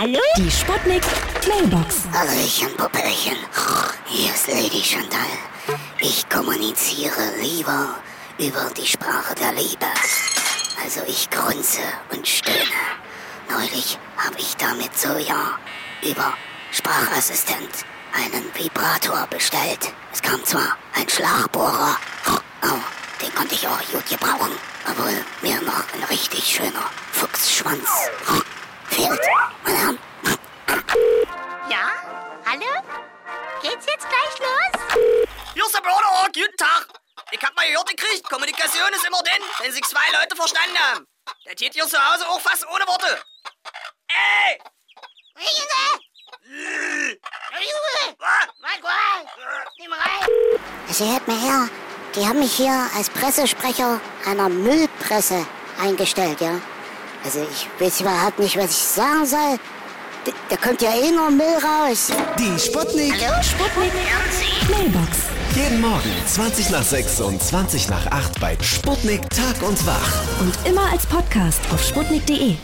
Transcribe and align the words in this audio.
Hallo? 0.00 0.20
Die 0.36 0.48
Sputnik 0.48 1.02
Mailbox. 1.48 2.04
Hallöchen, 2.12 2.68
Puppelchen. 2.76 3.36
Hier 4.06 4.32
ist 4.32 4.46
Lady 4.46 4.80
Chantal. 4.80 5.26
Ich 5.98 6.28
kommuniziere 6.28 7.34
lieber 7.40 7.96
über 8.38 8.70
die 8.76 8.86
Sprache 8.86 9.34
der 9.34 9.50
Liebe. 9.54 9.86
Also 10.84 11.00
ich 11.08 11.28
grunze 11.30 11.80
und 12.12 12.28
stöhne. 12.28 12.78
Neulich 13.50 13.98
habe 14.16 14.38
ich 14.38 14.54
damit 14.56 14.96
so 14.96 15.18
ja 15.18 15.58
über 16.08 16.32
Sprachassistent 16.70 17.84
einen 18.14 18.44
Vibrator 18.54 19.26
bestellt. 19.28 19.92
Es 20.12 20.22
kam 20.22 20.44
zwar 20.44 20.76
ein 20.94 21.08
Schlagbohrer, 21.08 21.96
aber 22.24 22.80
den 23.20 23.34
konnte 23.34 23.56
ich 23.56 23.66
auch 23.66 23.82
gut 23.90 24.08
gebrauchen. 24.08 24.52
Obwohl 24.88 25.24
mir 25.42 25.60
noch 25.62 25.82
ein 25.92 26.04
richtig 26.08 26.44
schöner 26.44 26.88
Fuchsschwanz 27.10 27.88
Geht's 33.78 33.92
jetzt 33.92 34.08
gleich 34.08 34.38
los? 34.40 35.24
Hier 35.54 35.64
ist 35.64 35.74
der 35.74 35.80
Börderer, 35.80 36.26
guten 36.34 36.56
Tag. 36.56 36.88
Ich 37.30 37.40
hab 37.40 37.54
mal 37.54 37.64
gehört 37.68 37.88
gekriegt, 37.88 38.28
Kommunikation 38.28 38.92
ist 38.92 39.06
immer 39.06 39.22
denn, 39.22 39.42
wenn 39.60 39.72
sich 39.72 39.84
zwei 39.84 40.18
Leute 40.18 40.34
verstanden 40.34 40.76
haben. 40.78 41.06
Der 41.46 41.54
geht 41.54 41.74
hier 41.74 41.86
zu 41.86 41.96
Hause 41.96 42.28
auch 42.28 42.40
fast 42.40 42.66
ohne 42.66 42.84
Worte. 42.88 43.22
Ey! 44.08 44.58
Sie 50.88 51.12
hört 51.12 51.28
mir 51.28 51.38
her. 51.38 51.68
Die 52.16 52.26
haben 52.26 52.40
mich 52.40 52.54
hier 52.54 52.90
als 52.96 53.08
Pressesprecher 53.10 54.00
einer 54.26 54.48
Müllpresse 54.48 55.46
eingestellt, 55.80 56.40
ja. 56.40 56.60
Also 57.22 57.46
ich 57.48 57.68
weiß 57.78 58.00
überhaupt 58.00 58.40
nicht, 58.40 58.56
was 58.56 58.70
ich 58.70 58.76
sagen 58.76 59.24
soll. 59.24 59.60
D- 60.26 60.32
Da 60.50 60.56
kommt 60.56 60.82
ja 60.82 60.90
eh 60.94 61.10
nur 61.10 61.30
Müll 61.30 61.56
raus. 61.62 62.08
Die 62.38 62.58
Sputnik. 62.58 63.14
Sputnik 63.42 63.92
Mailbox. 64.70 65.18
Jeden 65.54 65.80
Morgen 65.80 66.10
20 66.26 66.70
nach 66.70 66.82
6 66.82 67.20
und 67.20 67.42
20 67.42 67.88
nach 67.88 68.06
8 68.06 68.40
bei 68.40 68.56
Sputnik 68.60 69.22
Tag 69.30 69.62
und 69.66 69.84
Wach. 69.86 70.12
Und 70.40 70.54
immer 70.66 70.90
als 70.92 71.06
Podcast 71.06 71.60
auf 71.72 71.82
sputnik.de. 71.82 72.54